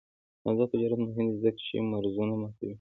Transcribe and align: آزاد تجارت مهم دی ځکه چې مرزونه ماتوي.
آزاد 0.49 0.67
تجارت 0.73 0.99
مهم 1.07 1.25
دی 1.31 1.37
ځکه 1.43 1.59
چې 1.67 1.75
مرزونه 1.91 2.33
ماتوي. 2.41 2.69